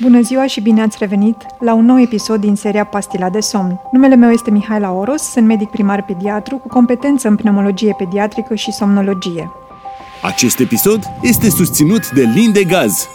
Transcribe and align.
Bună 0.00 0.20
ziua 0.20 0.46
și 0.46 0.60
bine 0.60 0.82
ați 0.82 0.96
revenit 1.00 1.36
la 1.60 1.74
un 1.74 1.84
nou 1.84 2.00
episod 2.00 2.40
din 2.40 2.54
seria 2.54 2.84
Pastila 2.84 3.30
de 3.30 3.40
somn. 3.40 3.80
Numele 3.92 4.14
meu 4.14 4.30
este 4.30 4.50
Mihaela 4.50 4.92
Oros, 4.92 5.22
sunt 5.22 5.46
medic 5.46 5.68
primar 5.68 6.04
pediatru 6.04 6.56
cu 6.56 6.68
competență 6.68 7.28
în 7.28 7.36
pneumologie 7.36 7.94
pediatrică 7.98 8.54
și 8.54 8.72
somnologie. 8.72 9.50
Acest 10.22 10.58
episod 10.58 11.02
este 11.22 11.50
susținut 11.50 12.10
de 12.10 12.22
Lindegaz. 12.34 13.08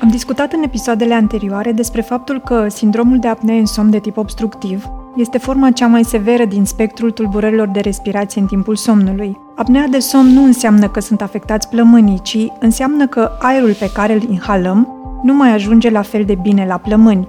Am 0.00 0.08
discutat 0.08 0.52
în 0.52 0.62
episoadele 0.62 1.14
anterioare 1.14 1.72
despre 1.72 2.00
faptul 2.00 2.40
că 2.40 2.68
sindromul 2.68 3.18
de 3.18 3.28
apnee 3.28 3.58
în 3.58 3.66
somn 3.66 3.90
de 3.90 3.98
tip 3.98 4.16
obstructiv 4.16 4.84
este 5.16 5.38
forma 5.38 5.70
cea 5.70 5.86
mai 5.86 6.04
severă 6.04 6.44
din 6.44 6.64
spectrul 6.64 7.10
tulburărilor 7.10 7.68
de 7.68 7.80
respirație 7.80 8.40
în 8.40 8.46
timpul 8.46 8.76
somnului. 8.76 9.41
Apnea 9.56 9.86
de 9.86 9.98
somn 9.98 10.28
nu 10.28 10.44
înseamnă 10.44 10.88
că 10.88 11.00
sunt 11.00 11.22
afectați 11.22 11.68
plămânii, 11.68 12.20
ci 12.22 12.46
înseamnă 12.60 13.06
că 13.06 13.30
aerul 13.38 13.74
pe 13.78 13.90
care 13.94 14.12
îl 14.12 14.22
inhalăm 14.28 14.88
nu 15.22 15.34
mai 15.34 15.52
ajunge 15.52 15.90
la 15.90 16.02
fel 16.02 16.24
de 16.24 16.38
bine 16.42 16.66
la 16.66 16.76
plămâni. 16.76 17.28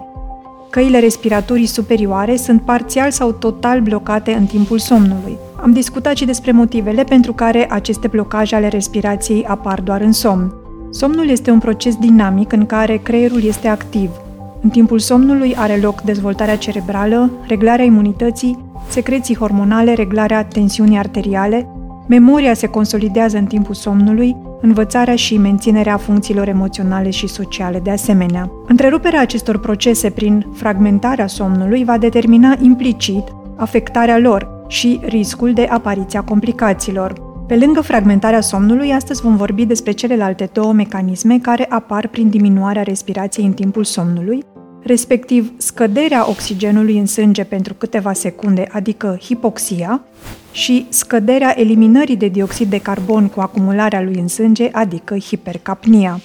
Căile 0.70 1.00
respiratorii 1.00 1.66
superioare 1.66 2.36
sunt 2.36 2.62
parțial 2.62 3.12
sau 3.12 3.32
total 3.32 3.80
blocate 3.80 4.34
în 4.34 4.46
timpul 4.46 4.80
somnului. 4.80 5.38
Am 5.62 5.72
discutat 5.72 6.16
și 6.16 6.26
despre 6.26 6.52
motivele 6.52 7.04
pentru 7.04 7.34
care 7.34 7.68
aceste 7.72 8.08
blocaje 8.08 8.56
ale 8.56 8.68
respirației 8.68 9.46
apar 9.46 9.82
doar 9.82 10.02
în 10.02 10.12
somn. 10.12 10.54
Somnul 10.90 11.30
este 11.30 11.52
un 11.52 11.60
proces 11.60 11.96
dinamic 11.96 12.52
în 12.52 12.66
care 12.66 12.98
creierul 12.98 13.44
este 13.44 13.68
activ, 13.68 14.10
în 14.64 14.70
timpul 14.70 15.00
somnului 15.00 15.56
are 15.58 15.80
loc 15.82 16.02
dezvoltarea 16.02 16.58
cerebrală, 16.58 17.32
reglarea 17.48 17.86
imunității, 17.86 18.58
secreții 18.90 19.38
hormonale, 19.38 19.94
reglarea 19.94 20.46
tensiunii 20.46 20.98
arteriale, 20.98 21.68
memoria 22.08 22.54
se 22.54 22.68
consolidează 22.68 23.38
în 23.38 23.46
timpul 23.46 23.74
somnului, 23.74 24.36
învățarea 24.62 25.16
și 25.16 25.38
menținerea 25.38 25.98
funcțiilor 25.98 26.48
emoționale 26.48 27.10
și 27.10 27.28
sociale 27.28 27.80
de 27.80 27.92
asemenea. 27.92 28.52
Întreruperea 28.68 29.22
acestor 29.22 29.60
procese 29.60 30.10
prin 30.10 30.48
fragmentarea 30.54 31.28
somnului 31.28 31.84
va 31.84 31.98
determina 31.98 32.56
implicit 32.62 33.24
afectarea 33.56 34.18
lor 34.18 34.66
și 34.68 35.00
riscul 35.04 35.54
de 35.54 35.68
apariția 35.70 36.22
complicațiilor. 36.22 37.32
Pe 37.48 37.56
lângă 37.56 37.82
fragmentarea 37.82 38.42
somnului, 38.42 38.92
astăzi 38.92 39.22
vom 39.22 39.36
vorbi 39.36 39.66
despre 39.66 39.92
celelalte 39.92 40.50
două 40.54 40.74
mecanisme 40.74 41.40
care 41.40 41.66
apar 41.70 42.08
prin 42.08 42.30
diminuarea 42.30 42.84
respirației 42.84 43.46
în 43.46 43.54
timpul 43.54 43.84
somnului, 43.84 44.44
respectiv 44.84 45.52
scăderea 45.58 46.30
oxigenului 46.30 46.98
în 46.98 47.06
sânge 47.06 47.44
pentru 47.44 47.74
câteva 47.74 48.14
secunde, 48.14 48.68
adică 48.72 49.18
hipoxia, 49.22 50.02
și 50.52 50.86
scăderea 50.90 51.60
eliminării 51.60 52.16
de 52.16 52.28
dioxid 52.28 52.70
de 52.70 52.78
carbon 52.78 53.28
cu 53.28 53.40
acumularea 53.40 54.02
lui 54.02 54.16
în 54.20 54.28
sânge, 54.28 54.70
adică 54.72 55.18
hipercapnia. 55.18 56.20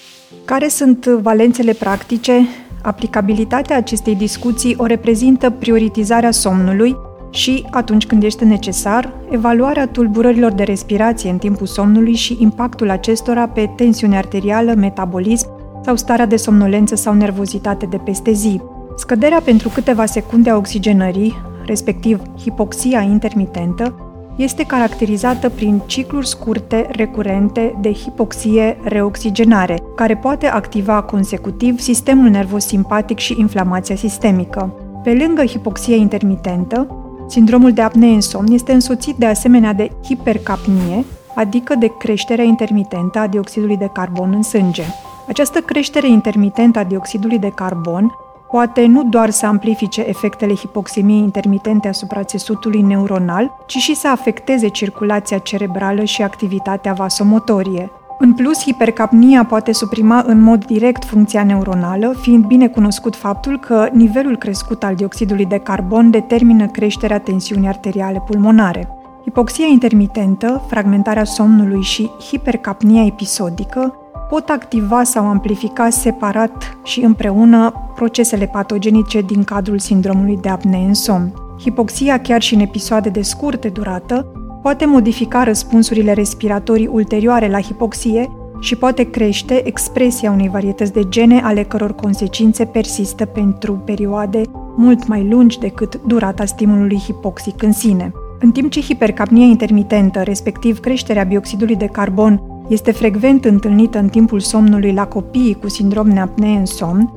Care 0.45 0.69
sunt 0.69 1.07
valențele 1.07 1.73
practice? 1.73 2.47
Aplicabilitatea 2.83 3.77
acestei 3.77 4.15
discuții 4.15 4.75
o 4.79 4.87
reprezintă 4.87 5.51
prioritizarea 5.51 6.31
somnului 6.31 6.97
și, 7.31 7.65
atunci 7.71 8.07
când 8.07 8.23
este 8.23 8.45
necesar, 8.45 9.13
evaluarea 9.31 9.87
tulburărilor 9.87 10.53
de 10.53 10.63
respirație 10.63 11.31
în 11.31 11.39
timpul 11.39 11.67
somnului 11.67 12.15
și 12.15 12.37
impactul 12.41 12.91
acestora 12.91 13.49
pe 13.49 13.71
tensiune 13.77 14.17
arterială, 14.17 14.75
metabolism 14.75 15.58
sau 15.89 15.97
starea 15.97 16.27
de 16.27 16.37
somnolență 16.37 16.95
sau 16.95 17.15
nervozitate 17.15 17.87
de 17.87 17.97
peste 17.97 18.33
zi. 18.33 18.61
Scăderea 18.97 19.41
pentru 19.45 19.69
câteva 19.69 20.07
secunde 20.07 20.51
a 20.51 20.57
oxigenării, 20.57 21.35
respectiv 21.67 22.23
hipoxia 22.39 23.01
intermitentă, 23.01 23.95
este 24.37 24.65
caracterizată 24.65 25.49
prin 25.49 25.83
cicluri 25.87 26.27
scurte, 26.27 26.89
recurente 26.91 27.79
de 27.81 27.93
hipoxie-reoxigenare, 27.93 29.79
care 29.97 30.17
poate 30.17 30.47
activa 30.47 31.03
consecutiv 31.03 31.79
sistemul 31.79 32.29
nervos 32.29 32.67
simpatic 32.67 33.19
și 33.19 33.37
inflamația 33.39 33.97
sistemică. 33.97 34.75
Pe 35.03 35.15
lângă 35.27 35.45
hipoxia 35.45 35.97
intermitentă, 35.97 36.87
sindromul 37.29 37.73
de 37.73 37.81
apnee 37.81 38.15
în 38.15 38.21
somn 38.21 38.53
este 38.53 38.73
însoțit 38.73 39.17
de 39.17 39.27
asemenea 39.27 39.73
de 39.73 39.91
hipercapnie, 40.05 41.05
adică 41.35 41.75
de 41.75 41.93
creșterea 41.99 42.45
intermitentă 42.45 43.19
a 43.19 43.27
dioxidului 43.27 43.77
de 43.77 43.91
carbon 43.93 44.33
în 44.33 44.43
sânge. 44.43 44.85
Această 45.29 45.61
creștere 45.61 46.09
intermitentă 46.09 46.79
a 46.79 46.85
dioxidului 46.85 47.39
de 47.39 47.53
carbon 47.55 48.15
poate 48.51 48.87
nu 48.87 49.05
doar 49.05 49.31
să 49.31 49.47
amplifice 49.47 50.01
efectele 50.01 50.55
hipoxemiei 50.55 51.19
intermitente 51.19 51.89
asupra 51.89 52.25
țesutului 52.25 52.81
neuronal, 52.81 53.57
ci 53.67 53.77
și 53.77 53.95
să 53.95 54.09
afecteze 54.09 54.69
circulația 54.69 55.39
cerebrală 55.39 56.05
și 56.05 56.23
activitatea 56.23 56.93
vasomotorie. 56.93 57.91
În 58.19 58.35
plus, 58.35 58.63
hipercapnia 58.63 59.45
poate 59.45 59.73
suprima 59.73 60.23
în 60.27 60.41
mod 60.41 60.65
direct 60.65 61.05
funcția 61.05 61.45
neuronală, 61.45 62.15
fiind 62.21 62.45
bine 62.45 62.69
cunoscut 62.69 63.17
faptul 63.17 63.59
că 63.59 63.89
nivelul 63.93 64.37
crescut 64.37 64.85
al 64.85 64.95
dioxidului 64.95 65.47
de 65.47 65.59
carbon 65.59 66.11
determină 66.11 66.67
creșterea 66.67 67.19
tensiunii 67.19 67.69
arteriale 67.69 68.23
pulmonare. 68.27 68.89
Hipoxia 69.23 69.67
intermitentă, 69.67 70.65
fragmentarea 70.69 71.25
somnului 71.25 71.83
și 71.83 72.11
hipercapnia 72.31 73.05
episodică 73.05 73.95
pot 74.29 74.49
activa 74.49 75.03
sau 75.03 75.29
amplifica 75.29 75.91
separat 75.91 76.77
și 76.85 77.01
împreună 77.01 77.73
procesele 77.95 78.47
patogenice 78.47 79.21
din 79.21 79.45
cadrul 79.45 79.79
sindromului 79.79 80.39
de 80.43 80.49
apnee 80.49 80.87
în 80.87 80.95
somn. 80.95 81.33
Hipoxia, 81.61 82.21
chiar 82.21 82.43
și 82.43 82.55
în 82.55 82.61
episoade 82.61 83.09
de 83.09 83.23
scurtă 83.23 83.69
durată, 83.69 84.27
poate 84.63 84.87
modifica 84.87 85.45
răspunsurile 85.45 86.13
respiratorii 86.13 86.87
ulterioare 86.87 87.49
la 87.49 87.61
hipoxie 87.61 88.31
și 88.61 88.77
poate 88.77 89.11
crește 89.11 89.67
expresia 89.67 90.31
unei 90.31 90.49
varietăți 90.49 90.93
de 90.93 91.09
gene 91.09 91.41
ale 91.41 91.63
căror 91.63 91.95
consecințe 91.95 92.65
persistă 92.65 93.25
pentru 93.25 93.73
perioade 93.73 94.43
mult 94.77 95.07
mai 95.07 95.29
lungi 95.29 95.59
decât 95.59 96.01
durata 96.07 96.45
stimulului 96.45 96.99
hipoxic 96.99 97.63
în 97.63 97.73
sine. 97.73 98.13
În 98.41 98.51
timp 98.51 98.71
ce 98.71 98.81
hipercapnia 98.81 99.45
intermitentă, 99.45 100.23
respectiv 100.23 100.81
creșterea 100.81 101.23
bioxidului 101.23 101.77
de 101.77 101.87
carbon, 101.87 102.43
este 102.69 102.93
frecvent 102.93 103.45
întâlnită 103.45 103.99
în 103.99 104.09
timpul 104.09 104.41
somnului 104.41 104.93
la 104.93 105.07
copiii 105.07 105.55
cu 105.55 105.69
sindrom 105.69 106.09
neapnee 106.09 106.59
în 106.59 106.67
somn, 106.67 107.13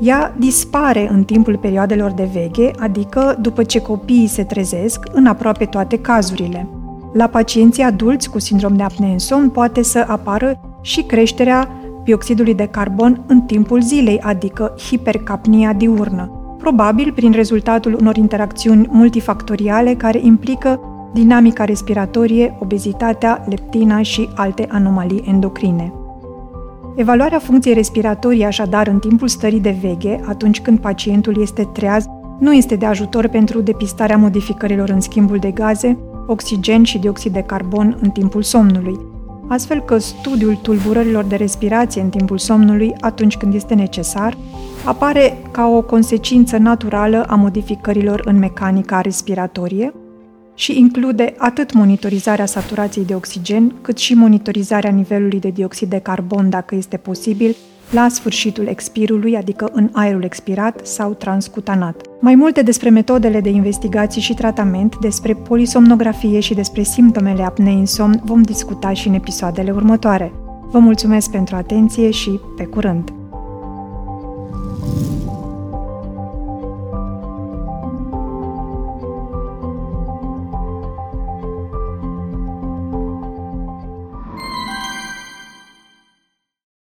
ea 0.00 0.34
dispare 0.38 1.08
în 1.10 1.24
timpul 1.24 1.56
perioadelor 1.56 2.10
de 2.10 2.28
veche, 2.32 2.70
adică 2.78 3.36
după 3.40 3.62
ce 3.62 3.80
copiii 3.80 4.26
se 4.26 4.44
trezesc 4.44 5.00
în 5.12 5.26
aproape 5.26 5.64
toate 5.64 5.98
cazurile. 5.98 6.68
La 7.12 7.26
pacienții 7.26 7.82
adulți 7.82 8.30
cu 8.30 8.38
sindrom 8.38 8.76
de 8.76 8.82
apnee 8.82 9.12
în 9.12 9.18
somn 9.18 9.50
poate 9.50 9.82
să 9.82 10.04
apară 10.08 10.60
și 10.80 11.02
creșterea 11.02 11.68
bioxidului 12.02 12.54
de 12.54 12.66
carbon 12.66 13.24
în 13.26 13.40
timpul 13.40 13.80
zilei, 13.80 14.20
adică 14.20 14.74
hipercapnia 14.88 15.72
diurnă, 15.72 16.30
probabil 16.58 17.12
prin 17.12 17.32
rezultatul 17.32 17.96
unor 18.00 18.16
interacțiuni 18.16 18.88
multifactoriale 18.90 19.94
care 19.94 20.20
implică 20.22 20.80
dinamica 21.16 21.64
respiratorie, 21.64 22.56
obezitatea, 22.60 23.44
leptina 23.48 24.02
și 24.02 24.28
alte 24.34 24.66
anomalii 24.70 25.24
endocrine. 25.26 25.92
Evaluarea 26.96 27.38
funcției 27.38 27.74
respiratorii, 27.74 28.44
așadar, 28.44 28.86
în 28.86 28.98
timpul 28.98 29.28
stării 29.28 29.60
de 29.60 29.76
veche, 29.80 30.20
atunci 30.28 30.60
când 30.60 30.78
pacientul 30.78 31.40
este 31.40 31.68
treaz, 31.72 32.04
nu 32.38 32.54
este 32.54 32.76
de 32.76 32.86
ajutor 32.86 33.28
pentru 33.28 33.60
depistarea 33.60 34.16
modificărilor 34.16 34.88
în 34.88 35.00
schimbul 35.00 35.36
de 35.38 35.50
gaze, 35.50 35.98
oxigen 36.26 36.82
și 36.82 36.98
dioxid 36.98 37.32
de 37.32 37.42
carbon 37.42 37.98
în 38.02 38.10
timpul 38.10 38.42
somnului, 38.42 38.98
astfel 39.48 39.80
că 39.80 39.98
studiul 39.98 40.58
tulburărilor 40.62 41.24
de 41.24 41.36
respirație 41.36 42.02
în 42.02 42.08
timpul 42.08 42.38
somnului, 42.38 42.92
atunci 43.00 43.36
când 43.36 43.54
este 43.54 43.74
necesar, 43.74 44.36
apare 44.84 45.38
ca 45.50 45.66
o 45.66 45.82
consecință 45.82 46.56
naturală 46.56 47.24
a 47.28 47.34
modificărilor 47.34 48.22
în 48.24 48.38
mecanica 48.38 49.00
respiratorie, 49.00 49.92
și 50.56 50.78
include 50.78 51.34
atât 51.36 51.72
monitorizarea 51.72 52.46
saturației 52.46 53.04
de 53.04 53.14
oxigen, 53.14 53.74
cât 53.82 53.98
și 53.98 54.14
monitorizarea 54.14 54.90
nivelului 54.90 55.40
de 55.40 55.48
dioxid 55.48 55.90
de 55.90 55.98
carbon, 55.98 56.50
dacă 56.50 56.74
este 56.74 56.96
posibil, 56.96 57.56
la 57.90 58.08
sfârșitul 58.08 58.66
expirului, 58.66 59.36
adică 59.36 59.70
în 59.72 59.88
aerul 59.92 60.22
expirat 60.22 60.86
sau 60.86 61.14
transcutanat. 61.14 62.00
Mai 62.20 62.34
multe 62.34 62.62
despre 62.62 62.88
metodele 62.88 63.40
de 63.40 63.48
investigații 63.48 64.20
și 64.20 64.34
tratament, 64.34 64.96
despre 65.00 65.34
polisomnografie 65.34 66.40
și 66.40 66.54
despre 66.54 66.82
simptomele 66.82 67.42
apnei 67.42 67.74
în 67.74 67.86
somn 67.86 68.20
vom 68.24 68.42
discuta 68.42 68.92
și 68.92 69.08
în 69.08 69.14
episoadele 69.14 69.70
următoare. 69.70 70.32
Vă 70.70 70.78
mulțumesc 70.78 71.30
pentru 71.30 71.56
atenție 71.56 72.10
și 72.10 72.40
pe 72.56 72.64
curând! 72.64 73.15